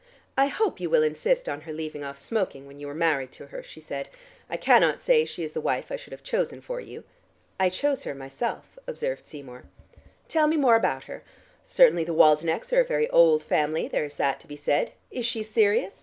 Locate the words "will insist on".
0.89-1.61